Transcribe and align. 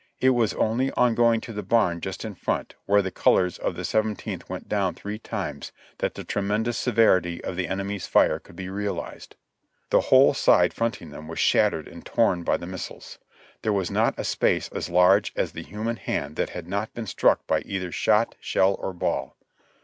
It 0.19 0.31
was 0.31 0.55
only 0.55 0.89
on 0.93 1.13
going 1.13 1.41
to 1.41 1.53
the 1.53 1.61
barn 1.61 2.01
just 2.01 2.25
in 2.25 2.33
front, 2.33 2.73
where 2.87 3.03
the 3.03 3.11
colors 3.11 3.59
of 3.59 3.75
the 3.75 3.85
Seventeenth 3.85 4.49
went 4.49 4.67
down 4.67 4.95
three 4.95 5.19
times, 5.19 5.71
that 5.99 6.15
the 6.15 6.23
tremendous 6.23 6.75
severity 6.79 7.43
of 7.43 7.55
the 7.55 7.67
enemy's 7.67 8.07
fire 8.07 8.39
could 8.39 8.55
be 8.55 8.67
realized. 8.67 9.35
The 9.91 10.01
whole 10.01 10.33
side 10.33 10.73
fronting 10.73 11.11
them 11.11 11.27
was 11.27 11.37
shattered 11.37 11.87
and 11.87 12.03
torn 12.03 12.41
by 12.41 12.57
the 12.57 12.65
missiles; 12.65 13.19
there 13.61 13.71
was 13.73 13.91
not 13.91 14.15
a 14.17 14.23
space 14.23 14.69
as 14.69 14.89
large 14.89 15.33
as 15.35 15.51
the 15.51 15.61
human 15.61 15.97
hand 15.97 16.35
that 16.35 16.49
had 16.49 16.67
not 16.67 16.91
been 16.95 17.05
struck 17.05 17.45
by 17.45 17.59
either 17.61 17.91
shot, 17.91 18.33
shell 18.39 18.75
or 18.79 18.93
ball. 18.93 19.37